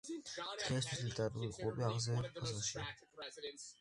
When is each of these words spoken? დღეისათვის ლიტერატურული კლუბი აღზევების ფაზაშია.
დღეისათვის 0.61 1.03
ლიტერატურული 1.09 1.51
კლუბი 1.59 1.85
აღზევების 1.91 2.35
ფაზაშია. 2.39 2.87